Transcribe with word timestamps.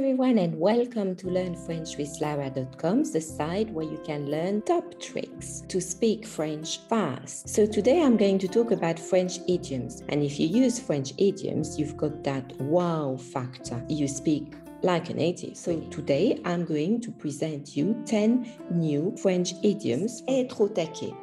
everyone, 0.00 0.38
and 0.38 0.58
welcome 0.58 1.14
to 1.14 1.26
LearnFrenchWithLara.com, 1.26 3.04
the 3.12 3.20
site 3.20 3.68
where 3.68 3.84
you 3.84 4.00
can 4.02 4.30
learn 4.30 4.62
top 4.62 4.98
tricks 4.98 5.62
to 5.68 5.78
speak 5.78 6.24
French 6.24 6.78
fast. 6.88 7.46
So, 7.46 7.66
today 7.66 8.00
I'm 8.02 8.16
going 8.16 8.38
to 8.38 8.48
talk 8.48 8.70
about 8.70 8.98
French 8.98 9.40
idioms. 9.46 10.02
And 10.08 10.22
if 10.22 10.40
you 10.40 10.48
use 10.48 10.80
French 10.80 11.12
idioms, 11.18 11.78
you've 11.78 11.98
got 11.98 12.24
that 12.24 12.58
wow 12.62 13.18
factor. 13.18 13.84
You 13.90 14.08
speak 14.08 14.54
like 14.80 15.10
a 15.10 15.12
native. 15.12 15.54
So 15.54 15.78
today 15.90 16.40
I'm 16.46 16.64
going 16.64 17.02
to 17.02 17.10
present 17.10 17.76
you 17.76 18.02
10 18.06 18.50
new 18.70 19.14
French 19.18 19.52
idioms. 19.62 20.22
Être 20.28 20.62
au 20.62 20.68
taquet. 20.68 21.14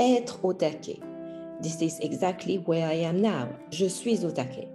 Être 0.00 0.42
au 0.42 0.54
taquet. 0.54 1.02
This 1.60 1.82
is 1.82 1.98
exactly 1.98 2.56
where 2.60 2.88
I 2.88 2.94
am 2.94 3.20
now. 3.20 3.54
Je 3.70 3.90
suis 3.90 4.24
au 4.24 4.30
taquet. 4.30 4.68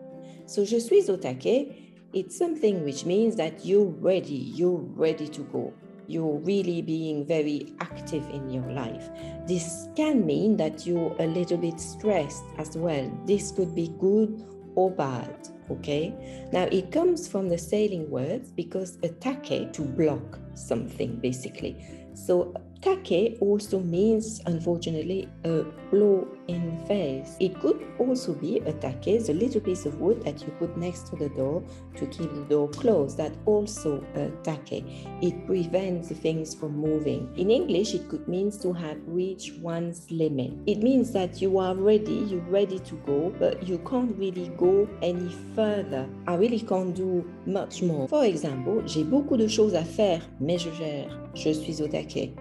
So 0.45 0.63
je 0.63 0.79
suis 0.79 1.09
au 1.09 1.17
taquet 1.17 1.86
it's 2.17 2.35
something 2.35 2.83
which 2.83 3.05
means 3.05 3.35
that 3.35 3.63
you're 3.63 3.85
ready, 3.85 4.33
you're 4.33 4.79
ready 4.79 5.27
to 5.27 5.41
go. 5.41 5.71
You're 6.07 6.39
really 6.39 6.81
being 6.81 7.27
very 7.27 7.75
active 7.79 8.27
in 8.31 8.49
your 8.49 8.65
life. 8.71 9.07
This 9.45 9.87
can 9.95 10.25
mean 10.25 10.57
that 10.57 10.87
you're 10.87 11.15
a 11.19 11.27
little 11.27 11.59
bit 11.59 11.79
stressed 11.79 12.43
as 12.57 12.75
well. 12.75 13.07
This 13.25 13.51
could 13.51 13.75
be 13.75 13.93
good 13.99 14.43
or 14.73 14.89
bad. 14.89 15.47
Okay. 15.69 16.47
Now 16.51 16.63
it 16.63 16.91
comes 16.91 17.27
from 17.27 17.49
the 17.49 17.57
sailing 17.57 18.09
words 18.09 18.49
because 18.51 18.97
attaque 19.03 19.71
to 19.73 19.81
block 19.83 20.39
something 20.55 21.17
basically. 21.17 21.85
So 22.15 22.51
Take 22.81 23.37
also 23.41 23.79
means, 23.79 24.41
unfortunately, 24.45 25.27
a 25.43 25.63
blow 25.91 26.27
in 26.47 26.77
the 26.77 26.85
face. 26.85 27.35
It 27.39 27.59
could 27.59 27.85
also 27.99 28.33
be 28.33 28.59
a 28.59 28.73
take, 28.73 29.25
the 29.25 29.33
little 29.33 29.61
piece 29.61 29.85
of 29.85 29.99
wood 29.99 30.23
that 30.23 30.41
you 30.41 30.47
put 30.59 30.77
next 30.77 31.07
to 31.07 31.15
the 31.15 31.29
door 31.29 31.63
to 31.95 32.05
keep 32.05 32.31
the 32.33 32.45
door 32.49 32.69
closed. 32.69 33.17
That 33.17 33.33
also 33.45 34.03
a 34.15 34.29
take. 34.43 34.85
It 35.21 35.45
prevents 35.45 36.09
things 36.09 36.53
from 36.53 36.77
moving. 36.77 37.33
In 37.35 37.49
English, 37.49 37.93
it 37.93 38.07
could 38.09 38.27
mean 38.27 38.51
to 38.59 38.73
have 38.73 38.97
reached 39.07 39.57
one's 39.59 40.09
limit. 40.11 40.53
It 40.67 40.79
means 40.79 41.11
that 41.11 41.41
you 41.41 41.57
are 41.59 41.75
ready, 41.75 42.25
you're 42.29 42.41
ready 42.41 42.79
to 42.79 42.95
go, 43.05 43.33
but 43.39 43.67
you 43.67 43.79
can't 43.79 44.15
really 44.17 44.49
go 44.57 44.87
any 45.01 45.29
further. 45.55 46.07
I 46.27 46.35
really 46.35 46.59
can't 46.59 46.95
do 46.95 47.25
much 47.45 47.81
more. 47.81 48.07
For 48.07 48.23
example, 48.23 48.83
j'ai 48.85 49.03
beaucoup 49.03 49.37
de 49.37 49.47
choses 49.47 49.73
à 49.73 49.83
faire, 49.83 50.21
mais 50.39 50.57
je 50.57 50.69
gère. 50.71 51.17
Je 51.33 51.51
suis 51.51 51.81
au 51.81 51.87
taquet. 51.87 52.33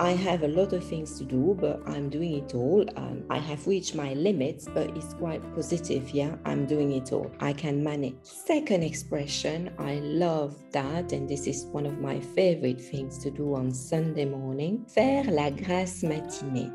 I 0.00 0.12
have 0.12 0.44
a 0.44 0.48
lot 0.48 0.72
of 0.72 0.84
things 0.84 1.18
to 1.18 1.24
do, 1.24 1.56
but 1.60 1.80
I'm 1.86 2.08
doing 2.08 2.34
it 2.44 2.54
all. 2.54 2.84
Um, 2.96 3.24
I 3.30 3.38
have 3.38 3.66
reached 3.66 3.96
my 3.96 4.14
limits, 4.14 4.68
but 4.72 4.96
it's 4.96 5.12
quite 5.14 5.42
positive. 5.56 6.10
Yeah, 6.10 6.36
I'm 6.44 6.66
doing 6.66 6.92
it 6.92 7.12
all. 7.12 7.30
I 7.40 7.52
can 7.52 7.82
manage. 7.82 8.14
Second 8.22 8.84
expression, 8.84 9.74
I 9.76 9.94
love 9.96 10.56
that, 10.70 11.12
and 11.12 11.28
this 11.28 11.48
is 11.48 11.64
one 11.72 11.84
of 11.84 11.98
my 11.98 12.20
favorite 12.20 12.80
things 12.80 13.18
to 13.24 13.30
do 13.32 13.56
on 13.56 13.72
Sunday 13.72 14.24
morning 14.24 14.84
faire 14.86 15.24
la 15.24 15.50
grasse 15.50 16.02
matinée. 16.02 16.72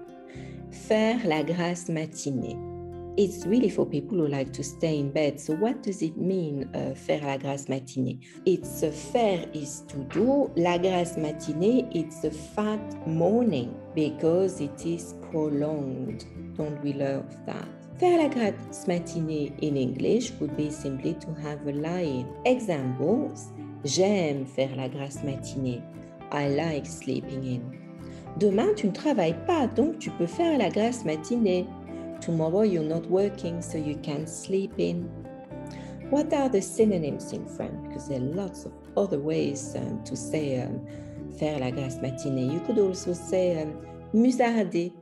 Faire 0.72 1.22
la 1.26 1.44
grasse 1.44 1.88
matinée 1.88 2.73
it's 3.18 3.46
really 3.46 3.70
for 3.70 3.86
people 3.86 4.18
who 4.18 4.28
like 4.28 4.52
to 4.54 4.64
stay 4.64 5.00
in 5.00 5.12
bed. 5.12 5.40
So, 5.40 5.56
what 5.56 5.84
does 5.84 6.02
it 6.02 6.18
mean, 6.18 6.70
uh, 6.74 6.96
faire 6.96 7.22
la 7.22 7.38
grasse 7.38 7.66
matinée? 7.66 8.20
It's 8.46 8.84
a 8.84 8.92
faire 8.92 9.46
is 9.54 9.82
to 9.90 9.98
do, 10.06 10.52
la 10.56 10.78
grasse 10.78 11.16
matinée, 11.18 11.88
it's 11.96 12.24
a 12.24 12.32
fat 12.32 13.08
morning 13.08 13.76
because 13.96 14.62
it 14.62 14.86
is 14.86 15.16
prolonged. 15.32 16.26
Don't 16.56 16.82
we 16.84 16.94
love 16.94 17.26
that? 17.46 17.68
Faire 18.00 18.18
la 18.18 18.28
grasse 18.30 18.86
matinée 18.88 19.54
in 19.62 19.78
English 19.78 20.32
would 20.40 20.56
be 20.58 20.70
simply 20.70 21.14
to 21.16 21.34
have 21.36 21.66
a 21.68 21.72
lie-in. 21.72 22.28
Examples 22.46 23.52
J'aime 23.86 24.46
faire 24.46 24.74
la 24.78 24.88
grasse 24.88 25.24
matinée. 25.26 25.82
I 26.32 26.48
like 26.48 26.86
sleeping 26.86 27.44
in. 27.44 27.62
Demain, 28.40 28.74
tu 28.76 28.88
ne 28.88 28.94
travailles 28.94 29.36
pas, 29.46 29.68
donc 29.68 30.00
tu 30.00 30.10
peux 30.12 30.26
faire 30.26 30.58
la 30.58 30.70
grasse 30.70 31.04
matinée. 31.04 31.68
Tomorrow 32.24 32.62
you're 32.62 32.84
not 32.84 33.06
working, 33.08 33.62
so 33.62 33.78
you 33.78 33.98
can 33.98 34.26
sleep 34.26 34.76
in. 34.78 35.04
What 36.10 36.32
are 36.32 36.48
the 36.48 36.62
synonyms 36.62 37.34
in 37.34 37.46
French? 37.46 37.84
Because 37.84 38.08
there 38.08 38.20
are 38.20 38.24
lots 38.24 38.64
of 38.64 38.72
other 38.96 39.20
ways 39.20 39.76
um, 39.76 40.02
to 40.06 40.16
say 40.16 40.62
um, 40.62 40.88
faire 41.38 41.60
la 41.60 41.70
grasse 41.70 41.98
matinée. 41.98 42.50
You 42.50 42.62
could 42.62 42.80
also 42.80 43.12
say 43.12 43.62
um, 43.62 43.76
musarder, 44.14 44.94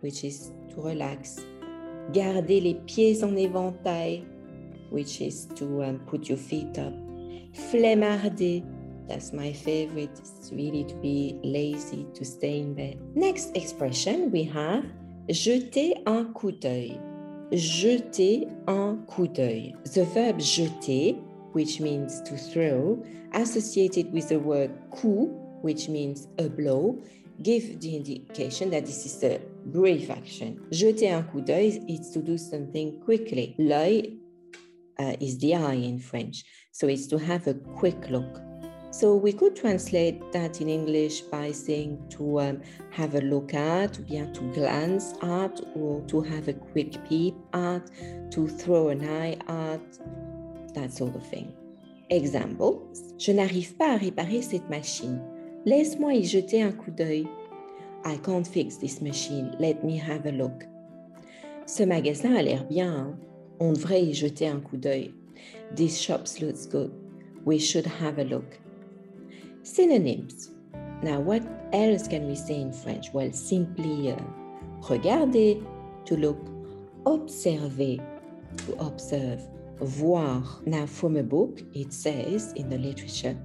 which 0.00 0.24
is 0.24 0.50
to 0.70 0.82
relax. 0.82 1.44
Garder 2.12 2.60
les 2.60 2.74
pieds 2.86 3.22
en 3.22 3.36
éventail, 3.36 4.24
which 4.90 5.20
is 5.20 5.46
to 5.54 5.84
um, 5.84 6.00
put 6.06 6.28
your 6.28 6.38
feet 6.38 6.76
up. 6.76 6.92
Flemmarder, 7.70 8.64
that's 9.06 9.32
my 9.32 9.52
favorite. 9.52 10.18
It's 10.18 10.50
really 10.52 10.82
to 10.84 10.94
be 10.96 11.38
lazy, 11.44 12.04
to 12.14 12.24
stay 12.24 12.58
in 12.58 12.74
bed. 12.74 12.98
Next 13.14 13.56
expression 13.56 14.32
we 14.32 14.42
have 14.42 14.84
Jeter 15.28 15.94
un 16.04 16.24
coup 16.34 16.52
d'œil. 16.52 17.00
Jeter 17.50 18.46
un 18.66 18.98
coup 19.06 19.26
d'œil. 19.26 19.74
The 19.94 20.04
verb 20.04 20.38
jeter, 20.38 21.16
which 21.54 21.80
means 21.80 22.22
to 22.24 22.36
throw, 22.36 23.02
associated 23.32 24.12
with 24.12 24.28
the 24.28 24.38
word 24.38 24.70
coup, 24.90 25.30
which 25.62 25.88
means 25.88 26.28
a 26.38 26.50
blow, 26.50 26.98
give 27.42 27.80
the 27.80 27.96
indication 27.96 28.68
that 28.70 28.84
this 28.84 29.06
is 29.06 29.24
a 29.24 29.40
brief 29.64 30.10
action. 30.10 30.58
Jeter 30.70 31.14
un 31.14 31.22
coup 31.22 31.40
d'œil 31.40 31.82
is 31.88 32.10
to 32.10 32.20
do 32.20 32.36
something 32.36 33.00
quickly. 33.00 33.54
L'œil 33.58 34.18
uh, 34.98 35.16
is 35.20 35.38
the 35.38 35.54
eye 35.54 35.72
in 35.72 35.98
French, 35.98 36.44
so 36.70 36.86
it's 36.86 37.06
to 37.06 37.16
have 37.16 37.46
a 37.46 37.54
quick 37.54 38.10
look. 38.10 38.42
So 39.00 39.16
we 39.16 39.32
could 39.32 39.56
translate 39.56 40.22
that 40.30 40.60
in 40.60 40.68
English 40.68 41.22
by 41.22 41.50
saying 41.50 41.98
to 42.10 42.40
um, 42.40 42.62
have 42.92 43.16
a 43.16 43.20
look 43.22 43.52
at, 43.52 43.98
bien 44.06 44.32
to 44.34 44.42
glance 44.52 45.14
at, 45.20 45.60
or 45.74 46.00
to 46.02 46.20
have 46.20 46.46
a 46.46 46.52
quick 46.52 47.04
peep 47.08 47.34
at, 47.54 47.90
to 48.30 48.46
throw 48.46 48.90
an 48.90 49.02
eye 49.04 49.36
at, 49.48 49.82
that 50.74 50.92
sort 50.92 51.16
of 51.16 51.26
thing. 51.26 51.52
Example, 52.10 52.88
je 53.18 53.32
n'arrive 53.32 53.74
pas 53.74 53.94
à 53.94 53.96
réparer 53.96 54.42
cette 54.42 54.70
machine. 54.70 55.20
Laisse-moi 55.64 56.14
y 56.14 56.22
jeter 56.22 56.62
un 56.62 56.70
coup 56.70 56.92
d'œil. 56.92 57.26
I 58.04 58.16
can't 58.18 58.46
fix 58.46 58.76
this 58.76 59.00
machine. 59.00 59.56
Let 59.58 59.82
me 59.82 59.98
have 59.98 60.24
a 60.24 60.30
look. 60.30 60.68
Ce 61.66 61.82
magasin 61.82 62.36
a 62.36 62.42
l'air 62.42 62.64
bien. 62.68 62.94
Hein? 62.94 63.18
On 63.58 63.72
devrait 63.72 64.04
y 64.04 64.14
jeter 64.14 64.46
un 64.46 64.60
coup 64.60 64.76
d'œil. 64.76 65.12
This 65.74 66.00
shop 66.00 66.28
looks 66.40 66.68
good. 66.68 66.92
We 67.44 67.58
should 67.58 67.86
have 68.00 68.20
a 68.20 68.24
look. 68.24 68.60
Synonyms. 69.64 70.50
Now, 71.02 71.20
what 71.20 71.42
else 71.72 72.06
can 72.06 72.28
we 72.28 72.34
say 72.34 72.60
in 72.60 72.70
French? 72.70 73.14
Well, 73.14 73.32
simply 73.32 74.12
uh, 74.12 74.16
regarder, 74.90 75.54
to 76.04 76.16
look, 76.18 76.36
observer, 77.06 77.96
to 78.58 78.76
observe, 78.78 79.40
voir. 79.80 80.42
Now, 80.66 80.84
from 80.84 81.16
a 81.16 81.22
book, 81.22 81.62
it 81.72 81.94
says 81.94 82.52
in 82.56 82.68
the 82.68 82.76
literature, 82.76 83.38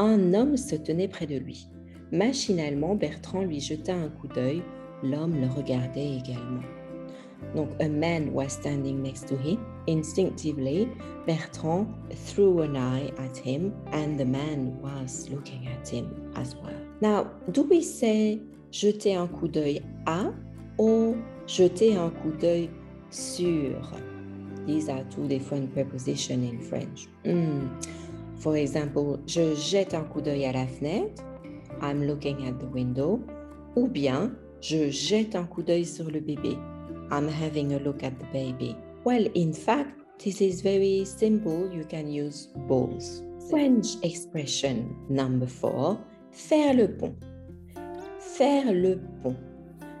un 0.00 0.34
homme 0.34 0.56
se 0.56 0.74
tenait 0.74 1.08
près 1.08 1.26
de 1.26 1.38
lui. 1.38 1.68
Machinalement, 2.10 2.96
Bertrand 2.96 3.44
lui 3.44 3.60
jeta 3.60 3.94
un 3.94 4.08
coup 4.08 4.26
d'œil. 4.26 4.64
L'homme 5.04 5.40
le 5.40 5.46
regardait 5.46 6.16
également. 6.16 6.64
Donc, 7.54 7.70
a 7.80 7.88
man 7.88 8.32
was 8.32 8.48
standing 8.48 9.00
next 9.00 9.28
to 9.28 9.36
him. 9.36 9.60
Instinctively, 9.86 10.88
Bertrand 11.26 11.88
threw 12.12 12.60
an 12.60 12.76
eye 12.76 13.12
at 13.18 13.36
him, 13.36 13.74
and 13.92 14.18
the 14.18 14.24
man 14.24 14.80
was 14.80 15.28
looking 15.28 15.66
at 15.68 15.88
him 15.88 16.32
as 16.36 16.54
well. 16.56 16.74
Now, 17.00 17.30
do 17.50 17.62
we 17.62 17.82
say 17.82 18.40
jeter 18.70 19.16
un 19.16 19.28
coup 19.28 19.48
d'œil 19.48 19.82
à 20.06 20.32
or 20.78 21.16
jeter 21.46 21.96
un 21.96 22.10
coup 22.10 22.32
d'œil 22.38 22.70
sur? 23.10 23.82
These 24.66 24.88
are 24.88 25.02
two 25.10 25.26
different 25.26 25.72
prepositions 25.72 26.44
in 26.48 26.60
French. 26.60 27.08
Mm. 27.24 27.68
For 28.36 28.56
example, 28.56 29.18
je 29.26 29.54
jette 29.56 29.94
un 29.94 30.04
coup 30.04 30.20
d'œil 30.20 30.44
à 30.46 30.52
la 30.52 30.66
fenêtre. 30.66 31.24
I'm 31.80 32.04
looking 32.04 32.46
at 32.46 32.60
the 32.60 32.68
window. 32.72 33.20
Ou 33.74 33.88
bien, 33.88 34.32
je 34.60 34.90
jette 34.90 35.34
un 35.34 35.44
coup 35.44 35.62
d'œil 35.62 35.84
sur 35.84 36.08
le 36.08 36.20
bébé. 36.20 36.56
I'm 37.10 37.28
having 37.28 37.74
a 37.74 37.78
look 37.78 38.04
at 38.04 38.12
the 38.12 38.32
baby. 38.32 38.76
Well, 39.04 39.26
in 39.34 39.52
fact, 39.52 39.98
this 40.22 40.40
is 40.40 40.60
very 40.60 41.04
simple. 41.04 41.68
You 41.72 41.84
can 41.84 42.10
use 42.10 42.48
both. 42.68 43.04
French 43.50 43.96
expression 44.02 44.96
number 45.08 45.46
four 45.46 45.98
faire 46.30 46.74
le 46.74 46.88
pont. 46.88 47.16
Faire 48.36 48.72
le 48.72 48.96
pont. 49.22 49.36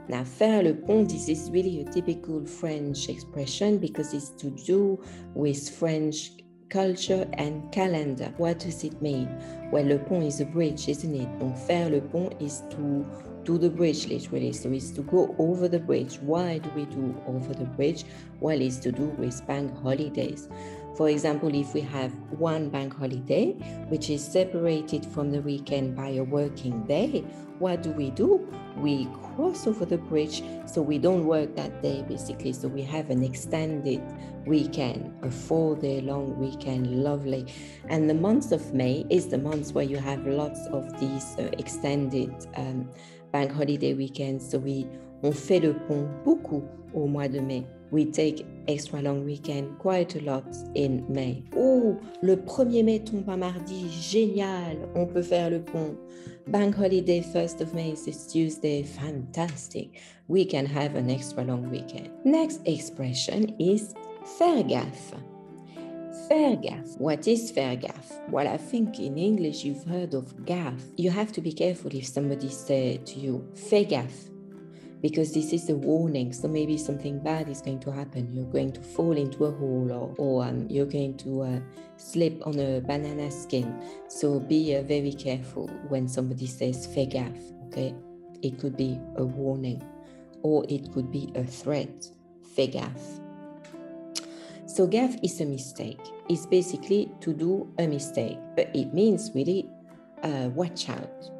Now, 0.08 0.24
faire 0.24 0.62
le 0.62 0.74
pont, 0.74 1.08
this 1.08 1.28
is 1.28 1.50
really 1.50 1.80
a 1.80 1.84
typical 1.84 2.44
French 2.46 3.08
expression 3.08 3.78
because 3.78 4.14
it's 4.14 4.30
to 4.40 4.50
do 4.50 5.02
with 5.34 5.68
French 5.70 6.30
culture 6.70 7.28
and 7.34 7.70
calendar. 7.72 8.32
What 8.38 8.60
does 8.60 8.84
it 8.84 9.00
mean? 9.02 9.28
Well, 9.70 9.86
le 9.86 9.98
pont 9.98 10.22
is 10.22 10.40
a 10.40 10.44
bridge, 10.44 10.88
isn't 10.88 11.14
it? 11.14 11.38
Donc, 11.38 11.56
faire 11.56 11.90
le 11.90 12.00
pont 12.00 12.34
is 12.40 12.62
to 12.70 13.04
do 13.44 13.58
the 13.58 13.70
bridge, 13.70 14.06
literally. 14.06 14.52
So 14.52 14.70
it's 14.70 14.90
to 14.92 15.02
go 15.02 15.34
over 15.38 15.68
the 15.68 15.78
bridge. 15.78 16.18
Why 16.20 16.58
do 16.58 16.70
we 16.70 16.84
do 16.86 17.14
over 17.26 17.54
the 17.54 17.64
bridge? 17.64 18.04
Well, 18.40 18.60
it's 18.60 18.76
to 18.78 18.92
do 18.92 19.06
with 19.06 19.46
bank 19.46 19.76
holidays. 19.82 20.48
For 20.96 21.08
example, 21.08 21.54
if 21.54 21.72
we 21.72 21.80
have 21.80 22.12
one 22.38 22.68
bank 22.68 22.94
holiday, 22.94 23.52
which 23.88 24.10
is 24.10 24.22
separated 24.22 25.06
from 25.06 25.30
the 25.30 25.40
weekend 25.40 25.96
by 25.96 26.08
a 26.08 26.22
working 26.22 26.84
day, 26.84 27.24
what 27.58 27.82
do 27.82 27.92
we 27.92 28.10
do? 28.10 28.46
We 28.76 29.06
cross 29.22 29.66
over 29.66 29.86
the 29.86 29.96
bridge 29.96 30.42
so 30.66 30.82
we 30.82 30.98
don't 30.98 31.24
work 31.24 31.56
that 31.56 31.80
day 31.80 32.04
basically. 32.06 32.52
So 32.52 32.68
we 32.68 32.82
have 32.82 33.08
an 33.08 33.22
extended 33.22 34.02
weekend, 34.46 35.14
a 35.22 35.30
four 35.30 35.76
day 35.76 36.00
long 36.02 36.38
weekend, 36.38 37.02
lovely. 37.02 37.46
And 37.88 38.10
the 38.10 38.14
month 38.14 38.52
of 38.52 38.74
May 38.74 39.06
is 39.08 39.28
the 39.28 39.38
month 39.38 39.72
where 39.72 39.84
you 39.84 39.96
have 39.96 40.26
lots 40.26 40.66
of 40.66 40.98
these 41.00 41.36
uh, 41.38 41.50
extended 41.58 42.34
um, 42.56 42.90
bank 43.32 43.52
holiday 43.52 43.94
weekends. 43.94 44.50
So 44.50 44.58
we 44.58 44.86
on 45.22 45.32
fait 45.32 45.60
le 45.60 45.74
pont 45.74 46.08
beaucoup 46.24 46.62
au 46.94 47.06
mois 47.06 47.28
de 47.28 47.40
mai. 47.40 47.64
We 47.90 48.10
take 48.10 48.46
extra 48.68 49.02
long 49.02 49.24
weekend 49.24 49.78
quite 49.78 50.16
a 50.16 50.20
lot 50.20 50.44
in 50.74 51.04
May. 51.08 51.44
Oh, 51.56 51.96
le 52.22 52.36
1er 52.36 52.82
mai 52.82 53.00
tombe 53.00 53.28
un 53.28 53.36
mardi, 53.36 53.88
génial, 53.90 54.78
on 54.94 55.06
peut 55.06 55.22
faire 55.22 55.50
le 55.50 55.60
pont. 55.60 55.94
Bank 56.48 56.74
holiday 56.74 57.20
1st 57.20 57.60
of 57.60 57.74
May 57.74 57.92
is 57.92 58.26
Tuesday, 58.26 58.82
fantastic. 58.82 60.00
We 60.28 60.44
can 60.44 60.66
have 60.66 60.96
an 60.96 61.10
extra 61.10 61.44
long 61.44 61.70
weekend. 61.70 62.10
Next 62.24 62.60
expression 62.66 63.54
is 63.58 63.94
faire 64.38 64.64
gaffe. 64.64 65.14
Gaffe. 66.30 66.98
What 66.98 67.26
is 67.26 67.52
gaffe? 67.52 68.30
Well, 68.30 68.48
I 68.48 68.56
think 68.56 68.98
in 68.98 69.18
English 69.18 69.64
you've 69.64 69.84
heard 69.84 70.14
of 70.14 70.34
gaffe. 70.44 70.92
You 70.96 71.10
have 71.10 71.32
to 71.32 71.40
be 71.40 71.52
careful 71.52 71.90
if 71.94 72.06
somebody 72.06 72.48
says 72.48 72.98
to 73.06 73.20
you, 73.20 73.46
gaffe 73.54 74.32
because 75.02 75.34
this 75.34 75.52
is 75.52 75.68
a 75.68 75.74
warning. 75.74 76.32
So 76.32 76.48
maybe 76.48 76.78
something 76.78 77.18
bad 77.18 77.48
is 77.48 77.60
going 77.60 77.80
to 77.80 77.90
happen. 77.90 78.32
You're 78.32 78.46
going 78.46 78.72
to 78.72 78.80
fall 78.80 79.16
into 79.16 79.44
a 79.44 79.50
hole 79.50 79.90
or, 79.92 80.14
or 80.16 80.44
um, 80.44 80.66
you're 80.70 80.86
going 80.86 81.16
to 81.18 81.42
uh, 81.42 81.60
slip 81.96 82.46
on 82.46 82.58
a 82.58 82.80
banana 82.80 83.30
skin. 83.30 83.82
So 84.08 84.38
be 84.38 84.76
uh, 84.76 84.82
very 84.82 85.12
careful 85.12 85.66
when 85.88 86.08
somebody 86.08 86.46
says 86.46 86.86
gaffe, 86.86 87.52
okay? 87.66 87.94
It 88.42 88.58
could 88.58 88.76
be 88.76 88.98
a 89.16 89.24
warning 89.24 89.82
or 90.42 90.64
it 90.68 90.92
could 90.92 91.10
be 91.10 91.32
a 91.34 91.44
threat. 91.44 92.08
Gaffe. 92.56 93.21
So 94.74 94.86
gaffe 94.86 95.18
is 95.22 95.40
a 95.40 95.44
mistake. 95.44 96.00
It's 96.28 96.46
basically 96.46 97.10
to 97.20 97.32
do 97.34 97.72
a 97.78 97.86
mistake, 97.86 98.38
but 98.56 98.74
it 98.74 98.94
means 98.94 99.30
really 99.34 99.68
uh, 100.22 100.48
watch 100.54 100.88
out 100.88 101.30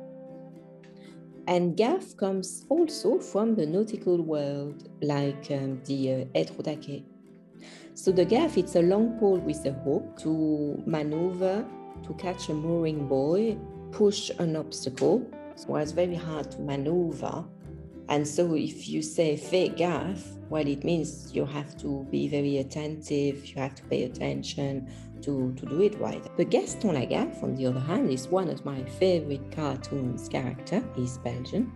and 1.49 1.77
gaff 1.77 2.17
comes 2.17 2.65
also 2.69 3.19
from 3.19 3.55
the 3.55 3.67
nautical 3.67 4.23
world, 4.23 4.89
like 5.03 5.51
um, 5.51 5.81
the 5.85 6.29
uh, 6.35 6.45
So 7.95 8.13
the 8.13 8.25
gaff, 8.25 8.57
it's 8.57 8.77
a 8.77 8.83
long 8.83 9.19
pole 9.19 9.39
with 9.39 9.65
a 9.67 9.73
hook 9.73 10.19
to 10.21 10.83
maneuver, 10.87 11.67
to 12.05 12.15
catch 12.15 12.49
a 12.49 12.55
mooring 12.55 13.09
buoy, 13.09 13.59
push 13.91 14.31
an 14.39 14.57
obstacle. 14.57 15.27
So 15.57 15.77
it's 15.77 15.93
very 15.93 16.15
hard 16.15 16.51
to 16.53 16.61
maneuver. 16.61 17.45
And 18.13 18.29
so 18.29 18.55
if 18.55 18.91
you 18.91 19.01
say 19.01 19.39
gaffe, 19.75 20.37
well, 20.51 20.67
it 20.67 20.85
means 20.85 21.35
you 21.35 21.47
have 21.47 21.79
to 21.79 22.07
be 22.11 22.29
very 22.29 22.59
attentive, 22.59 23.47
you 23.47 23.55
have 23.55 23.75
to 23.77 23.83
pay 23.85 24.05
attention, 24.05 24.87
to, 25.23 25.55
to 25.55 25.65
do 25.65 25.81
it 25.81 25.99
right. 25.99 26.23
But 26.37 26.51
Gaston 26.51 26.91
Lagaffe, 26.91 27.43
on 27.43 27.55
the 27.55 27.65
other 27.65 27.81
hand, 27.81 28.11
is 28.11 28.29
one 28.29 28.51
of 28.51 28.67
my 28.67 28.85
favorite 28.85 29.51
cartoons 29.51 30.29
character. 30.29 30.85
He's 30.95 31.17
Belgian, 31.17 31.73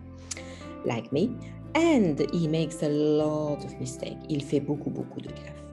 like 0.85 1.11
me, 1.11 1.35
and 1.73 2.19
he 2.31 2.47
makes 2.47 2.83
a 2.83 2.89
lot 2.89 3.65
of 3.65 3.73
mistakes. 3.79 4.23
Il 4.29 4.41
fait 4.41 4.59
beaucoup, 4.59 4.91
beaucoup 4.91 5.23
de 5.23 5.29
gaffes. 5.29 5.63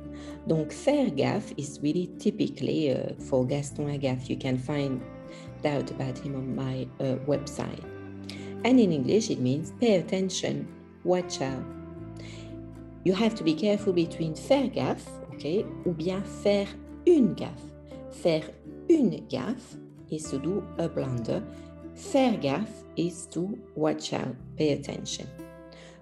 Donc, 0.49 0.73
faire 0.73 1.11
gaffe 1.11 1.53
is 1.59 1.79
really 1.83 2.09
typically 2.19 2.91
uh, 2.91 3.13
for 3.29 3.47
Gaston 3.47 3.87
Lagaffe. 3.89 4.31
You 4.31 4.39
can 4.39 4.57
find 4.57 5.03
out 5.67 5.91
about 5.91 6.17
him 6.17 6.37
on 6.37 6.57
my 6.57 6.89
uh, 7.01 7.17
website. 7.27 7.85
And 8.65 8.81
in 8.81 8.93
English, 8.93 9.31
it 9.31 9.41
means 9.41 9.73
pay 9.79 9.97
attention, 9.97 10.67
watch 11.05 11.41
out. 11.43 11.63
You 13.05 13.13
have 13.13 13.35
to 13.35 13.45
be 13.45 13.55
careful 13.55 13.93
between 13.93 14.35
faire 14.35 14.69
gaffe, 14.69 15.07
okay, 15.35 15.65
ou 15.85 15.93
bien 15.93 16.23
faire 16.43 16.69
une 17.07 17.35
gaffe. 17.35 17.71
Faire 18.11 18.49
une 18.89 19.21
gaffe 19.29 19.77
is 20.11 20.31
to 20.31 20.39
do 20.39 20.65
a 20.79 20.89
blunder. 20.89 21.43
Faire 21.95 22.39
gaffe 22.39 22.85
is 22.97 23.27
to 23.33 23.59
watch 23.77 24.15
out, 24.15 24.35
pay 24.57 24.73
attention. 24.73 25.27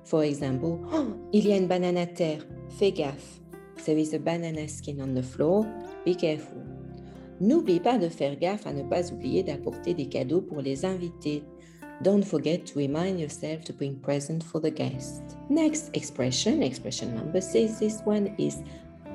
For 0.05 0.25
example, 0.25 0.79
oh, 0.93 1.17
il 1.33 1.49
y 1.49 1.53
a 1.53 1.57
une 1.57 1.67
banane 1.67 1.99
à 1.99 2.07
terre, 2.07 2.45
fais 2.79 2.93
gaffe. 2.93 3.41
There 3.85 3.99
is 3.99 4.15
a 4.15 4.19
banana 4.21 4.69
skin 4.69 5.01
on 5.01 5.15
the 5.15 5.23
floor, 5.23 5.67
be 6.05 6.15
careful. 6.15 6.63
N'oublie 7.41 7.81
pas 7.81 7.99
de 7.99 8.09
faire 8.09 8.37
gaffe 8.37 8.67
à 8.67 8.73
ne 8.73 8.85
pas 8.85 9.11
oublier 9.11 9.43
d'apporter 9.43 9.95
des 9.95 10.07
cadeaux 10.07 10.43
pour 10.43 10.61
les 10.61 10.85
invités. 10.85 11.43
Don't 12.03 12.27
forget 12.27 12.67
to 12.67 12.79
remind 12.79 13.21
yourself 13.21 13.65
to 13.65 13.73
bring 13.73 13.95
present 13.97 14.43
for 14.43 14.59
the 14.59 14.71
guest. 14.71 15.23
Next 15.49 15.97
expression, 15.97 16.61
expression 16.61 17.15
number 17.15 17.41
six, 17.41 17.79
this 17.79 18.01
one 18.01 18.35
is 18.39 18.63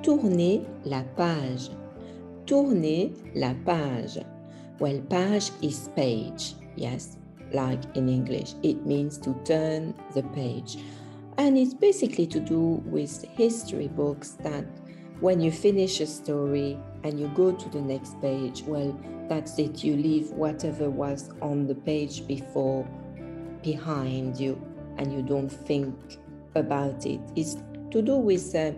tourner 0.01 0.65
la 0.85 1.03
page. 1.17 1.69
Tourner 2.45 3.11
la 3.35 3.53
page. 3.65 4.23
Well, 4.79 5.01
page 5.09 5.51
is 5.61 5.89
page. 5.97 6.53
Yes, 6.77 7.17
like 7.51 7.83
in 7.95 8.07
English, 8.07 8.53
it 8.63 8.85
means 8.85 9.17
to 9.17 9.33
turn 9.43 9.93
the 10.13 10.23
page. 10.23 10.77
And 11.37 11.57
it's 11.57 11.73
basically 11.73 12.27
to 12.27 12.39
do 12.39 12.81
with 12.85 13.21
history 13.23 13.89
books 13.89 14.37
that 14.43 14.65
when 15.19 15.41
you 15.41 15.51
finish 15.51 15.99
a 15.99 16.07
story 16.07 16.77
and 17.03 17.19
you 17.19 17.27
go 17.29 17.51
to 17.51 17.69
the 17.69 17.81
next 17.81 18.19
page, 18.21 18.63
well, 18.63 18.97
that's 19.27 19.57
it. 19.59 19.83
You 19.83 19.95
leave 19.95 20.29
whatever 20.31 20.89
was 20.89 21.29
on 21.41 21.67
the 21.67 21.75
page 21.75 22.27
before 22.27 22.87
behind 23.63 24.39
you 24.39 24.61
and 24.97 25.11
you 25.11 25.21
don't 25.21 25.49
think 25.49 25.95
about 26.55 27.05
it. 27.05 27.19
It's 27.35 27.57
to 27.91 28.01
do 28.01 28.17
with 28.17 28.55
uh, 28.55 28.71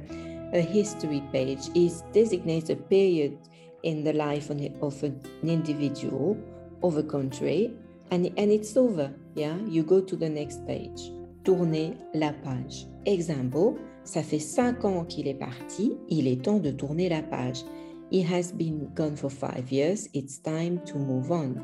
a 0.53 0.61
history 0.61 1.23
page 1.31 1.69
is 1.75 2.03
designates 2.13 2.69
a 2.69 2.75
period 2.75 3.37
in 3.83 4.03
the 4.03 4.13
life 4.13 4.49
of 4.49 5.03
an 5.03 5.21
individual, 5.43 6.37
of 6.83 6.97
a 6.97 7.03
country, 7.03 7.73
and, 8.11 8.25
and 8.37 8.51
it's 8.51 8.75
over. 8.75 9.13
Yeah, 9.35 9.55
you 9.67 9.83
go 9.83 10.01
to 10.01 10.15
the 10.15 10.29
next 10.29 10.65
page. 10.65 11.11
Tourner 11.43 11.95
la 12.13 12.31
page. 12.31 12.85
Example, 13.05 13.79
ça 14.03 14.23
fait 14.23 14.39
cinq 14.39 14.85
ans 14.85 15.05
qu'il 15.05 15.27
est 15.27 15.33
parti, 15.33 15.97
il 16.09 16.27
est 16.27 16.43
temps 16.43 16.59
de 16.59 16.71
tourner 16.71 17.09
la 17.09 17.21
page. 17.21 17.63
He 18.11 18.23
has 18.23 18.51
been 18.53 18.89
gone 18.95 19.15
for 19.15 19.29
five 19.29 19.71
years, 19.71 20.09
it's 20.13 20.41
time 20.41 20.79
to 20.85 20.97
move 20.97 21.31
on. 21.31 21.55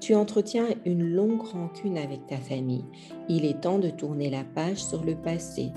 Tu 0.00 0.14
entretiens 0.14 0.68
une 0.86 1.04
longue 1.04 1.42
rancune 1.42 1.98
avec 1.98 2.26
ta 2.26 2.38
famille. 2.38 2.84
Il 3.28 3.44
est 3.44 3.60
temps 3.60 3.78
de 3.78 3.90
tourner 3.90 4.30
la 4.30 4.44
page 4.44 4.82
sur 4.82 5.04
le 5.04 5.14
passé 5.14 5.72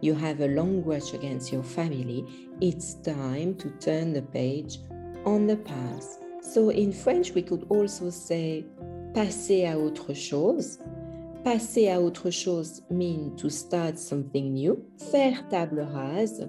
you 0.00 0.14
have 0.14 0.40
a 0.40 0.48
long 0.48 0.80
grudge 0.80 1.12
against 1.14 1.52
your 1.52 1.62
family, 1.62 2.24
it's 2.60 2.94
time 2.94 3.54
to 3.56 3.70
turn 3.80 4.12
the 4.12 4.22
page 4.22 4.78
on 5.24 5.46
the 5.46 5.56
past. 5.56 6.20
So 6.40 6.70
in 6.70 6.92
French, 6.92 7.32
we 7.32 7.42
could 7.42 7.66
also 7.68 8.10
say 8.10 8.64
passer 9.14 9.66
à 9.66 9.76
autre 9.76 10.14
chose. 10.14 10.78
Passer 11.44 11.88
à 11.88 12.00
autre 12.00 12.30
chose 12.30 12.82
mean 12.90 13.34
to 13.36 13.48
start 13.48 13.96
something 13.96 14.52
new. 14.52 14.76
Faire 15.10 15.48
table 15.48 15.86
rase, 15.94 16.44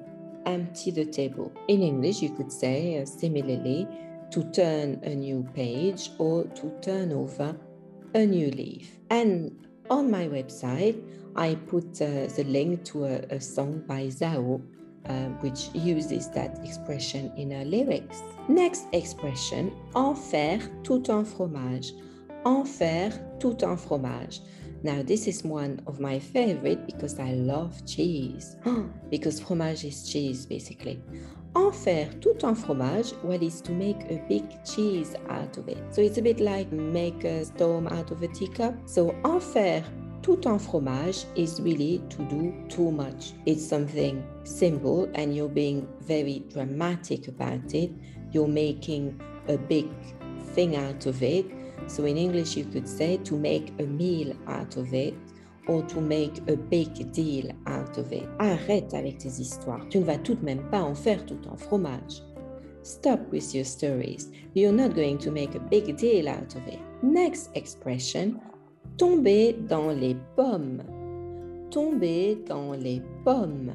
empty 0.46 0.92
the 0.92 1.06
table. 1.06 1.52
In 1.68 1.82
English, 1.82 2.22
you 2.22 2.30
could 2.32 2.52
say 2.52 3.00
uh, 3.02 3.06
similarly 3.06 3.88
to 4.32 4.44
turn 4.52 5.00
a 5.04 5.16
new 5.16 5.46
page 5.54 6.12
or 6.18 6.44
to 6.56 6.72
turn 6.82 7.12
over 7.12 7.56
a 8.16 8.26
new 8.26 8.50
leaf. 8.52 9.00
And 9.10 9.52
on 9.90 10.10
my 10.10 10.28
website, 10.28 11.02
I 11.36 11.56
put 11.68 12.02
uh, 12.02 12.28
the 12.36 12.44
link 12.48 12.84
to 12.86 13.06
a, 13.06 13.22
a 13.30 13.40
song 13.40 13.84
by 13.88 14.08
Zhao, 14.08 14.62
uh, 15.08 15.14
which 15.42 15.70
uses 15.74 16.30
that 16.32 16.60
expression 16.64 17.32
in 17.38 17.52
her 17.52 17.64
lyrics. 17.64 18.22
Next 18.48 18.88
expression, 18.92 19.72
en 19.94 20.16
faire 20.16 20.62
tout 20.84 21.10
un 21.10 21.24
fromage. 21.24 21.94
En 22.44 22.66
faire 22.66 23.14
tout 23.40 23.58
un 23.64 23.78
fromage. 23.78 24.42
Now, 24.82 25.04
this 25.04 25.28
is 25.28 25.44
one 25.44 25.82
of 25.88 26.00
my 26.00 26.20
favorite 26.20 26.86
because 26.86 27.20
I 27.20 27.32
love 27.34 27.86
cheese. 27.86 28.56
because 29.10 29.40
fromage 29.40 29.84
is 29.84 30.10
cheese, 30.10 30.46
basically. 30.46 31.02
En 31.56 31.72
faire 31.72 32.08
tout 32.22 32.44
un 32.44 32.56
fromage, 32.56 33.14
well, 33.24 33.42
is 33.42 33.60
to 33.62 33.72
make 33.72 34.00
a 34.10 34.24
big 34.30 34.44
cheese 34.64 35.16
out 35.30 35.58
of 35.58 35.68
it. 35.68 35.78
So 35.90 36.02
it's 36.02 36.18
a 36.18 36.22
bit 36.22 36.40
like 36.40 36.72
make 36.72 37.24
a 37.24 37.44
storm 37.44 37.88
out 37.88 38.12
of 38.12 38.22
a 38.22 38.28
teacup. 38.28 38.76
So 38.86 39.16
en 39.26 39.40
faire 39.40 39.84
tout 40.22 40.46
un 40.46 40.60
fromage 40.60 41.26
is 41.36 41.60
really 41.60 42.02
to 42.10 42.24
do 42.26 42.54
too 42.70 42.92
much. 42.92 43.34
It's 43.46 43.68
something 43.68 44.24
simple 44.44 45.10
and 45.16 45.36
you're 45.36 45.50
being 45.50 45.88
very 46.02 46.46
dramatic 46.52 47.28
about 47.28 47.74
it. 47.74 47.92
You're 48.32 48.48
making 48.48 49.20
a 49.48 49.58
big 49.58 49.90
thing 50.54 50.76
out 50.76 51.06
of 51.06 51.22
it. 51.24 51.46
So 51.88 52.06
in 52.06 52.18
English, 52.18 52.58
you 52.58 52.66
could 52.66 52.88
say 52.88 53.18
to 53.18 53.36
make 53.36 53.74
a 53.80 53.84
meal 53.84 54.36
out 54.48 54.78
of 54.78 54.94
it 54.94 55.14
or 55.68 55.84
to 55.84 56.02
make 56.02 56.40
a 56.48 56.56
big 56.56 57.12
deal 57.12 57.52
out 57.68 57.98
of 57.98 58.12
it. 58.12 58.28
Arrête 58.40 58.94
avec 58.94 59.20
tes 59.20 59.40
histoires. 59.40 59.88
Tu 59.90 60.00
ne 60.00 60.06
vas 60.06 60.18
tout 60.18 60.36
de 60.36 60.44
même 60.44 60.64
pas 60.72 60.82
en 60.82 60.96
faire 60.96 61.26
tout 61.26 61.40
un 61.52 61.58
fromage. 61.58 62.24
Stop 62.84 63.20
with 63.32 63.54
your 63.54 63.66
stories. 63.66 64.32
You're 64.56 64.74
not 64.74 64.96
going 64.96 65.18
to 65.20 65.32
make 65.32 65.56
a 65.56 65.60
big 65.60 65.96
deal 65.98 66.28
out 66.28 66.56
of 66.56 66.68
it. 66.68 66.80
Next 67.04 67.52
expression 67.56 68.40
tomber 68.98 69.54
dans 69.68 69.92
les 69.92 70.16
pommes. 70.36 70.84
Tomber 71.72 72.38
dans 72.48 72.74
les 72.74 73.02
pommes. 73.24 73.74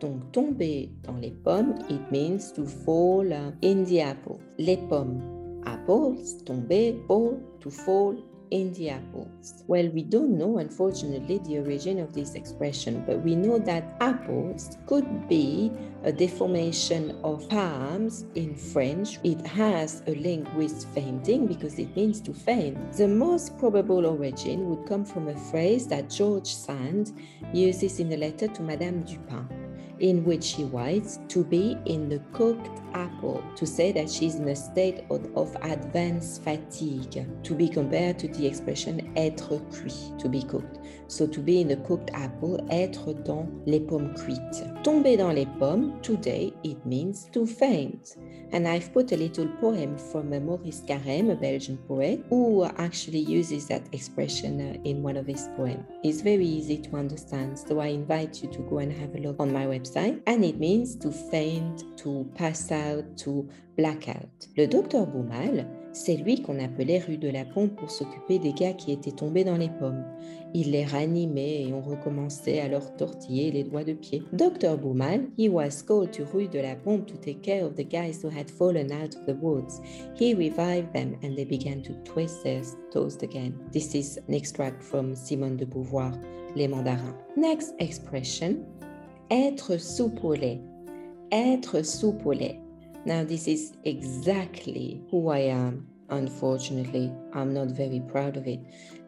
Donc, 0.00 0.30
tomber 0.32 0.90
dans 1.02 1.16
les 1.16 1.32
pommes, 1.32 1.74
it 1.90 2.00
means 2.12 2.52
to 2.54 2.64
fall 2.64 3.32
in 3.62 3.84
the 3.84 4.00
apple. 4.00 4.38
Les 4.56 4.76
pommes, 4.76 5.20
apples, 5.68 6.42
tomber, 6.42 6.92
fall, 7.06 7.40
to 7.60 7.70
fall 7.70 8.16
in 8.50 8.72
the 8.74 8.90
apples? 8.90 9.64
Well, 9.66 9.88
we 9.90 10.02
don't 10.02 10.38
know, 10.38 10.58
unfortunately, 10.58 11.38
the 11.38 11.58
origin 11.58 11.98
of 12.00 12.12
this 12.14 12.34
expression, 12.34 13.04
but 13.06 13.22
we 13.22 13.34
know 13.34 13.58
that 13.58 13.96
apples 14.00 14.78
could 14.86 15.28
be 15.28 15.70
a 16.04 16.12
deformation 16.12 17.18
of 17.22 17.48
palms 17.48 18.24
in 18.34 18.54
French. 18.54 19.18
It 19.24 19.46
has 19.46 20.02
a 20.06 20.14
link 20.14 20.48
with 20.54 20.86
fainting 20.94 21.46
because 21.46 21.78
it 21.78 21.94
means 21.96 22.20
to 22.22 22.32
faint. 22.32 22.92
The 22.92 23.08
most 23.08 23.58
probable 23.58 24.06
origin 24.06 24.68
would 24.68 24.88
come 24.88 25.04
from 25.04 25.28
a 25.28 25.36
phrase 25.50 25.86
that 25.88 26.10
George 26.10 26.54
Sand 26.54 27.12
uses 27.52 28.00
in 28.00 28.12
a 28.12 28.16
letter 28.16 28.48
to 28.48 28.62
Madame 28.62 29.02
Dupin 29.02 29.67
in 30.00 30.24
which 30.24 30.44
she 30.44 30.64
writes 30.64 31.18
to 31.28 31.44
be 31.44 31.76
in 31.86 32.08
the 32.08 32.20
cooked 32.32 32.68
apple, 32.94 33.42
to 33.56 33.66
say 33.66 33.92
that 33.92 34.10
she's 34.10 34.36
in 34.36 34.48
a 34.48 34.56
state 34.56 35.04
of, 35.10 35.24
of, 35.36 35.56
advanced 35.62 36.42
fatigue, 36.42 37.26
to 37.42 37.54
be 37.54 37.68
compared 37.68 38.18
to 38.18 38.28
the 38.28 38.46
expression 38.46 39.12
être 39.16 39.60
cuit, 39.70 40.18
to 40.18 40.28
be 40.28 40.42
cooked. 40.42 40.78
So 41.08 41.26
to 41.26 41.40
be 41.40 41.60
in 41.60 41.68
the 41.68 41.76
cooked 41.76 42.10
apple, 42.12 42.58
être 42.70 43.12
dans 43.24 43.48
les 43.66 43.80
pommes 43.80 44.14
cuites. 44.14 44.64
Tomber 44.82 45.16
dans 45.16 45.34
les 45.34 45.46
pommes, 45.58 46.00
today 46.02 46.52
it 46.62 46.84
means 46.84 47.28
to 47.32 47.46
faint. 47.46 48.16
And 48.52 48.66
I've 48.66 48.92
put 48.94 49.12
a 49.12 49.16
little 49.16 49.46
poem 49.60 49.98
from 49.98 50.30
Maurice 50.30 50.80
Carême, 50.80 51.32
a 51.32 51.34
Belgian 51.34 51.76
poet, 51.88 52.24
who 52.30 52.64
actually 52.64 53.18
uses 53.18 53.66
that 53.68 53.82
expression 53.92 54.60
uh, 54.60 54.88
in 54.88 55.02
one 55.02 55.16
of 55.16 55.26
his 55.26 55.48
poems. 55.56 55.84
It's 56.02 56.22
very 56.22 56.46
easy 56.46 56.78
to 56.78 56.96
understand, 56.96 57.58
so 57.58 57.80
I 57.80 57.88
invite 57.88 58.42
you 58.42 58.48
to 58.50 58.58
go 58.70 58.78
and 58.78 58.90
have 58.92 59.14
a 59.14 59.18
look 59.18 59.36
on 59.38 59.52
my 59.52 59.66
website. 59.66 59.87
And 59.96 60.44
it 60.44 60.58
means 60.58 60.96
to 60.98 61.10
faint, 61.10 61.84
to 61.98 62.26
pass 62.34 62.70
out, 62.70 63.04
to 63.24 63.48
black 63.76 64.08
out. 64.08 64.48
Le 64.56 64.66
docteur 64.66 65.06
Boumal, 65.06 65.66
c'est 65.92 66.16
lui 66.16 66.42
qu'on 66.42 66.58
appelait 66.58 66.98
rue 66.98 67.16
de 67.16 67.28
la 67.28 67.44
Pompe 67.44 67.76
pour 67.76 67.90
s'occuper 67.90 68.38
des 68.38 68.52
gars 68.52 68.72
qui 68.72 68.92
étaient 68.92 69.12
tombés 69.12 69.44
dans 69.44 69.56
les 69.56 69.68
pommes. 69.68 70.04
Il 70.54 70.72
les 70.72 70.84
ranimait 70.84 71.64
et 71.64 71.72
on 71.72 71.80
recommençait 71.80 72.60
à 72.60 72.68
leur 72.68 72.94
tortiller 72.96 73.50
les 73.50 73.64
doigts 73.64 73.84
de 73.84 73.92
pied. 73.92 74.22
Dr. 74.32 74.76
Boumal, 74.76 75.28
he 75.38 75.48
was 75.48 75.82
called 75.86 76.10
to 76.12 76.24
Rue 76.32 76.48
de 76.48 76.60
la 76.60 76.74
Pompe 76.74 77.06
to 77.06 77.16
take 77.16 77.42
care 77.42 77.64
of 77.64 77.74
the 77.76 77.84
guys 77.84 78.22
who 78.22 78.28
had 78.28 78.50
fallen 78.50 78.90
out 78.92 79.14
of 79.16 79.26
the 79.26 79.36
woods. 79.40 79.80
He 80.18 80.34
revived 80.34 80.92
them 80.92 81.16
and 81.22 81.36
they 81.36 81.44
began 81.44 81.82
to 81.82 81.94
twist 82.04 82.42
their 82.44 82.62
toes 82.92 83.16
again. 83.22 83.54
This 83.72 83.94
is 83.94 84.18
an 84.28 84.34
extract 84.34 84.82
from 84.82 85.14
Simone 85.14 85.56
de 85.56 85.66
Beauvoir, 85.66 86.12
Les 86.56 86.68
Mandarins. 86.68 87.14
Next 87.36 87.74
expression, 87.78 88.64
être 89.30 89.76
lait. 90.34 90.60
Être 91.30 91.82
soupe. 91.84 92.24
Now, 93.04 93.24
this 93.24 93.46
is 93.46 93.72
exactly 93.84 95.02
who 95.10 95.28
I 95.28 95.50
am. 95.50 95.86
Unfortunately, 96.10 97.12
I'm 97.34 97.52
not 97.52 97.68
very 97.68 98.00
proud 98.00 98.36
of 98.36 98.46
it. 98.46 98.60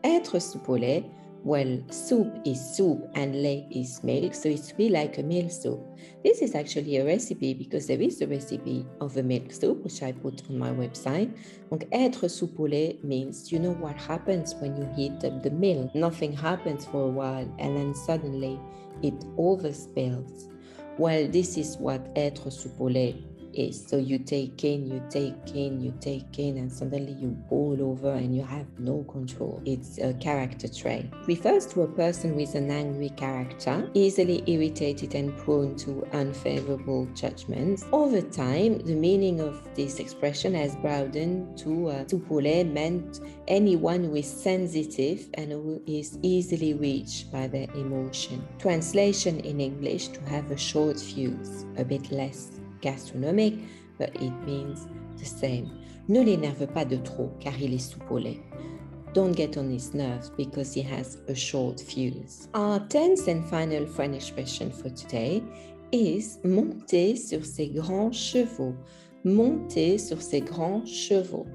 Être 0.04 0.38
lait, 0.68 1.04
well, 1.42 1.78
soup 1.90 2.30
is 2.44 2.60
soup 2.60 3.10
and 3.14 3.42
lait 3.42 3.66
is 3.70 4.02
milk, 4.04 4.34
so 4.34 4.50
it's 4.50 4.74
really 4.76 4.92
like 4.92 5.16
a 5.16 5.22
milk 5.22 5.50
soup. 5.50 5.80
This 6.22 6.42
is 6.42 6.54
actually 6.54 6.98
a 6.98 7.04
recipe 7.04 7.54
because 7.54 7.86
there 7.86 8.00
is 8.00 8.20
a 8.20 8.26
recipe 8.26 8.86
of 9.00 9.16
a 9.16 9.22
milk 9.22 9.50
soup, 9.50 9.82
which 9.82 10.02
I 10.02 10.12
put 10.12 10.42
on 10.50 10.58
my 10.58 10.70
website. 10.70 11.32
Donc, 11.70 11.86
être 11.92 12.28
lait 12.68 13.02
means 13.02 13.50
you 13.50 13.58
know 13.58 13.72
what 13.72 13.96
happens 13.96 14.54
when 14.56 14.76
you 14.76 14.86
heat 14.94 15.24
up 15.24 15.42
the 15.42 15.50
milk. 15.50 15.94
Nothing 15.94 16.34
happens 16.34 16.84
for 16.84 17.04
a 17.04 17.10
while 17.10 17.48
and 17.58 17.76
then 17.76 17.94
suddenly 17.94 18.60
it 19.02 19.14
overspells. 19.36 20.48
Well, 20.98 21.28
this 21.28 21.56
is 21.56 21.76
what 21.78 22.06
être 22.16 22.50
lait 22.90 23.29
is. 23.54 23.86
So 23.86 23.96
you 23.96 24.18
take 24.18 24.64
in, 24.64 24.86
you 24.86 25.02
take 25.10 25.54
in, 25.54 25.80
you 25.80 25.94
take 26.00 26.38
in, 26.38 26.58
and 26.58 26.72
suddenly 26.72 27.12
you 27.12 27.28
boil 27.48 27.82
over 27.82 28.12
and 28.12 28.34
you 28.34 28.42
have 28.42 28.66
no 28.78 29.04
control. 29.04 29.62
It's 29.64 29.98
a 29.98 30.14
character 30.14 30.68
trait. 30.68 31.06
Refers 31.26 31.66
to 31.66 31.82
a 31.82 31.88
person 31.88 32.36
with 32.36 32.54
an 32.54 32.70
angry 32.70 33.10
character, 33.10 33.90
easily 33.94 34.42
irritated 34.46 35.14
and 35.14 35.36
prone 35.38 35.76
to 35.76 36.06
unfavorable 36.12 37.06
judgments. 37.14 37.84
Over 37.92 38.20
time, 38.20 38.78
the 38.78 38.94
meaning 38.94 39.40
of 39.40 39.62
this 39.74 39.98
expression 39.98 40.54
has 40.54 40.76
broadened 40.76 41.58
to 41.58 41.88
uh, 41.88 42.04
supole 42.04 42.70
meant 42.70 43.20
anyone 43.48 44.04
who 44.04 44.16
is 44.16 44.30
sensitive 44.30 45.28
and 45.34 45.52
who 45.52 45.82
is 45.86 46.18
easily 46.22 46.74
reached 46.74 47.32
by 47.32 47.46
their 47.46 47.70
emotion. 47.74 48.46
Translation 48.58 49.40
in 49.40 49.60
English 49.60 50.08
to 50.08 50.20
have 50.22 50.50
a 50.50 50.56
short 50.56 50.98
fuse, 50.98 51.64
a 51.76 51.84
bit 51.84 52.10
less 52.10 52.59
gastronomique, 52.80 53.58
but 53.98 54.10
it 54.16 54.32
means 54.46 54.86
the 55.18 55.24
same. 55.24 55.70
Ne 56.08 56.22
l'énerve 56.22 56.66
pas 56.66 56.84
de 56.84 56.96
trop 56.96 57.30
car 57.40 57.54
il 57.60 57.74
est 57.74 57.96
lait. 58.18 58.40
Don't 59.12 59.34
get 59.34 59.56
on 59.56 59.68
his 59.68 59.92
nerves 59.92 60.30
because 60.36 60.72
he 60.72 60.82
has 60.82 61.18
a 61.28 61.34
short 61.34 61.80
fuse. 61.80 62.48
Our 62.54 62.78
tenth 62.88 63.26
and 63.26 63.44
final 63.44 63.86
French 63.86 64.14
expression 64.14 64.70
for 64.70 64.88
today 64.90 65.42
is 65.92 66.38
monter 66.44 67.16
sur 67.16 67.44
ses 67.44 67.68
grands 67.68 68.12
chevaux. 68.12 68.74
Monter 69.24 69.98
sur 69.98 70.22
ses 70.22 70.40
grands 70.40 70.86
chevaux. 70.86 71.46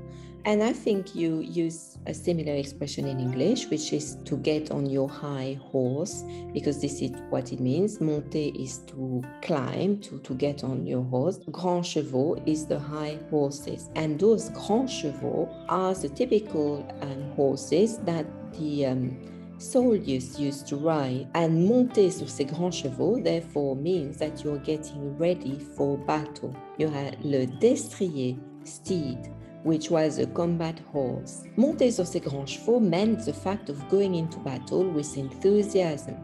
And 0.46 0.62
I 0.62 0.74
think 0.74 1.16
you 1.16 1.40
use 1.40 1.98
a 2.06 2.14
similar 2.14 2.54
expression 2.54 3.08
in 3.08 3.20
English, 3.20 3.68
which 3.70 3.92
is 3.92 4.18
to 4.26 4.38
get 4.38 4.70
on 4.70 4.86
your 4.86 5.10
high 5.10 5.58
horse, 5.72 6.24
because 6.54 6.80
this 6.80 7.02
is 7.02 7.14
what 7.32 7.52
it 7.52 7.60
means. 7.60 8.00
Monter 8.00 8.52
is 8.56 8.78
to 8.90 9.24
climb, 9.42 10.00
to, 10.02 10.20
to 10.20 10.36
get 10.36 10.64
on 10.64 10.86
your 10.86 11.02
horse. 11.02 11.40
Grand 11.50 11.84
chevaux 11.84 12.36
is 12.46 12.68
the 12.68 12.78
high 12.78 13.18
horses. 13.32 13.90
And 13.96 14.20
those 14.20 14.50
grands 14.50 14.94
chevaux 14.94 15.50
are 15.68 15.96
the 15.96 16.10
typical 16.10 16.88
um, 17.02 17.32
horses 17.36 17.98
that 18.06 18.28
the 18.54 18.86
um, 18.86 19.18
soldiers 19.58 20.40
used 20.40 20.68
to 20.68 20.76
ride. 20.76 21.28
And 21.34 21.68
monter 21.68 22.12
sur 22.12 22.28
ces 22.28 22.46
grands 22.46 22.76
chevaux, 22.76 23.20
therefore, 23.20 23.76
means 23.76 24.18
that 24.18 24.44
you're 24.44 24.60
getting 24.60 25.18
ready 25.18 25.58
for 25.76 25.98
battle. 25.98 26.56
You 26.78 26.90
have 26.90 27.16
le 27.26 27.48
destrier, 27.48 28.38
steed 28.64 29.32
which 29.66 29.90
was 29.90 30.20
a 30.20 30.28
combat 30.28 30.80
horse. 30.94 31.44
Monter 31.58 31.90
sur 31.90 32.06
ses 32.06 32.20
grands 32.20 32.46
chevaux 32.46 32.80
meant 32.80 33.26
the 33.26 33.34
fact 33.34 33.68
of 33.70 33.78
going 33.90 34.14
into 34.14 34.38
battle 34.40 34.86
with 34.86 35.18
enthusiasm 35.18 36.16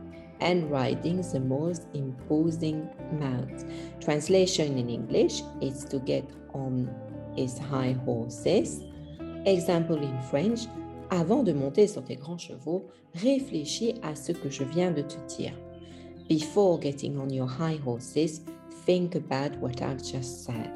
and 0.41 0.69
riding 0.69 1.21
the 1.33 1.39
most 1.39 1.87
imposing 1.95 2.87
mount. 3.19 3.65
Translation 3.99 4.77
in 4.77 4.89
English 4.89 5.41
is 5.59 5.83
to 5.85 5.97
get 5.99 6.23
on 6.53 6.87
his 7.35 7.57
high 7.57 7.95
horses. 8.05 8.83
Example 9.47 9.97
in 9.97 10.21
French, 10.29 10.67
avant 11.09 11.43
de 11.43 11.51
monter 11.51 11.87
sur 11.87 12.03
tes 12.03 12.17
grands 12.17 12.37
chevaux, 12.37 12.85
réfléchis 13.15 13.95
à 14.03 14.15
ce 14.15 14.33
que 14.33 14.51
je 14.51 14.63
viens 14.63 14.91
de 14.91 15.01
te 15.01 15.17
dire. 15.35 15.53
Before 16.29 16.79
getting 16.79 17.17
on 17.17 17.29
your 17.29 17.47
high 17.47 17.79
horses, 17.83 18.41
think 18.85 19.15
about 19.15 19.57
what 19.59 19.81
I've 19.81 20.03
just 20.03 20.45
said. 20.45 20.69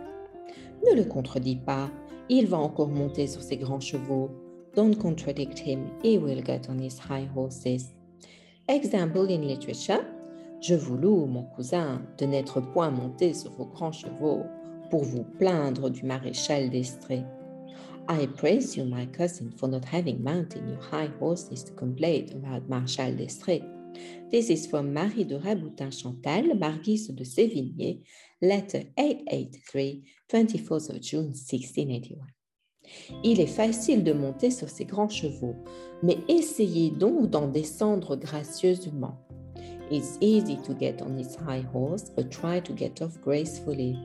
Ne 0.83 0.95
le 0.95 1.03
contredis 1.05 1.55
pas, 1.55 1.89
Il 2.29 2.47
va 2.47 2.57
encore 2.57 2.87
monter 2.87 3.27
sur 3.27 3.41
ses 3.41 3.57
grands 3.57 3.79
chevaux. 3.79 4.31
Don't 4.75 4.97
contradict 4.97 5.59
him, 5.59 5.91
he 6.03 6.17
will 6.17 6.43
get 6.43 6.67
on 6.69 6.79
his 6.79 6.99
high 6.99 7.29
horses. 7.35 7.93
Example 8.67 9.29
in 9.29 9.41
literature. 9.41 10.03
Je 10.59 10.73
vous 10.73 10.97
loue, 10.97 11.27
mon 11.27 11.43
cousin, 11.55 12.01
de 12.17 12.25
n'être 12.25 12.59
point 12.59 12.89
monté 12.89 13.33
sur 13.33 13.51
vos 13.51 13.65
grands 13.65 13.91
chevaux 13.91 14.43
pour 14.89 15.03
vous 15.03 15.23
plaindre 15.37 15.89
du 15.89 16.03
maréchal 16.03 16.69
d'Estrée. 16.71 17.23
I 18.09 18.27
praise 18.27 18.75
you, 18.75 18.85
my 18.85 19.05
cousin, 19.05 19.51
for 19.57 19.67
not 19.67 19.85
having 19.85 20.23
mounted 20.23 20.63
your 20.67 20.79
high 20.91 21.11
horses 21.19 21.63
to 21.63 21.73
complain 21.73 22.25
about 22.33 22.67
Marshal 22.67 23.15
d'Estrée. 23.15 23.63
This 24.31 24.49
is 24.49 24.67
from 24.67 24.91
Marie 24.91 25.25
de 25.25 25.37
Raboutin 25.37 25.91
Chantal, 25.91 26.55
Marquise 26.57 27.09
de 27.09 27.23
Sévigné, 27.23 28.03
letter 28.41 28.83
883, 28.97 30.03
24th 30.29 30.89
of 30.89 31.01
June 31.01 31.33
1681. 31.33 32.25
Il 33.23 33.39
est 33.39 33.47
facile 33.47 34.03
de 34.03 34.13
monter 34.13 34.51
sur 34.51 34.69
ces 34.69 34.85
grands 34.85 35.09
chevaux, 35.09 35.55
mais 36.03 36.17
essayez 36.27 36.91
donc 36.91 37.29
d'en 37.29 37.47
descendre 37.47 38.15
gracieusement. 38.15 39.17
It's 39.91 40.17
easy 40.21 40.57
to 40.63 40.73
get 40.73 41.01
on 41.01 41.17
his 41.17 41.35
high 41.35 41.63
horse, 41.73 42.09
but 42.15 42.31
try 42.31 42.59
to 42.59 42.73
get 42.73 43.01
off 43.01 43.19
gracefully. 43.21 43.95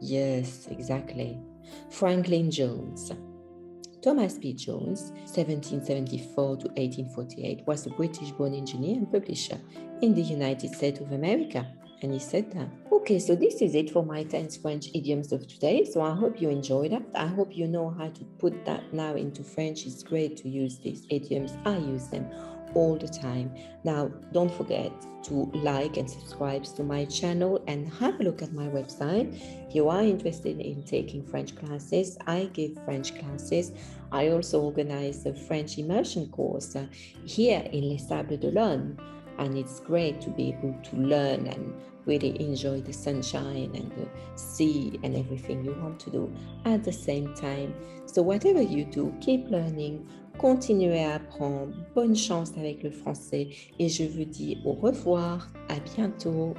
Yes, 0.00 0.68
exactly. 0.70 1.38
Franklin 1.90 2.50
Jones. 2.50 3.12
Thomas 4.02 4.38
P. 4.38 4.52
Jones, 4.52 5.10
1774 5.24 6.56
to 6.56 6.68
1848, 6.68 7.66
was 7.66 7.86
a 7.86 7.90
British 7.90 8.30
born 8.32 8.54
engineer 8.54 8.96
and 8.96 9.10
publisher 9.10 9.58
in 10.02 10.14
the 10.14 10.22
United 10.22 10.74
States 10.74 11.00
of 11.00 11.12
America. 11.12 11.66
And 12.02 12.12
he 12.12 12.18
said 12.18 12.52
that. 12.52 12.68
Okay, 12.92 13.18
so 13.18 13.34
this 13.34 13.62
is 13.62 13.74
it 13.74 13.90
for 13.90 14.04
my 14.04 14.22
10 14.22 14.50
French 14.62 14.90
idioms 14.94 15.32
of 15.32 15.46
today. 15.46 15.84
So 15.84 16.02
I 16.02 16.14
hope 16.14 16.40
you 16.40 16.50
enjoyed 16.50 16.92
that. 16.92 17.02
I 17.14 17.26
hope 17.26 17.56
you 17.56 17.66
know 17.66 17.90
how 17.90 18.08
to 18.08 18.24
put 18.38 18.64
that 18.66 18.92
now 18.92 19.14
into 19.14 19.42
French. 19.42 19.86
It's 19.86 20.02
great 20.02 20.36
to 20.38 20.48
use 20.48 20.78
these 20.78 21.06
idioms. 21.10 21.56
I 21.64 21.78
use 21.78 22.08
them 22.08 22.30
all 22.76 22.96
the 22.96 23.08
time. 23.08 23.50
Now, 23.84 24.10
don't 24.32 24.52
forget 24.52 24.92
to 25.24 25.50
like 25.54 25.96
and 25.96 26.08
subscribe 26.08 26.64
to 26.76 26.84
my 26.84 27.06
channel 27.06 27.64
and 27.66 27.88
have 27.94 28.20
a 28.20 28.22
look 28.22 28.42
at 28.42 28.52
my 28.52 28.66
website. 28.66 29.34
If 29.68 29.74
you 29.74 29.88
are 29.88 30.02
interested 30.02 30.60
in 30.60 30.82
taking 30.82 31.24
French 31.24 31.56
classes, 31.56 32.18
I 32.26 32.50
give 32.52 32.72
French 32.84 33.18
classes. 33.18 33.72
I 34.12 34.28
also 34.28 34.60
organize 34.60 35.24
a 35.24 35.34
French 35.34 35.78
immersion 35.78 36.28
course 36.28 36.76
uh, 36.76 36.86
here 37.24 37.66
in 37.72 37.88
Les 37.88 37.98
Sables 37.98 38.38
d'Olonne 38.38 38.98
and 39.38 39.56
it's 39.56 39.80
great 39.80 40.20
to 40.20 40.30
be 40.30 40.48
able 40.48 40.74
to 40.82 40.96
learn 40.96 41.46
and 41.46 41.74
really 42.06 42.40
enjoy 42.40 42.80
the 42.80 42.92
sunshine 42.92 43.70
and 43.74 43.90
the 43.92 44.08
sea 44.38 44.98
and 45.02 45.16
everything 45.16 45.64
you 45.64 45.72
want 45.82 45.98
to 46.00 46.10
do 46.10 46.32
at 46.64 46.84
the 46.84 46.92
same 46.92 47.34
time. 47.34 47.74
So 48.06 48.22
whatever 48.22 48.62
you 48.62 48.84
do, 48.84 49.12
keep 49.20 49.48
learning, 49.50 50.08
continuez 50.38 51.04
à 51.04 51.14
apprendre, 51.16 51.72
bonne 51.94 52.16
chance 52.16 52.52
avec 52.56 52.82
le 52.82 52.90
français 52.90 53.48
et 53.78 53.88
je 53.88 54.04
vous 54.04 54.24
dis 54.24 54.58
au 54.64 54.72
revoir, 54.72 55.48
à 55.68 55.78
bientôt. 55.94 56.54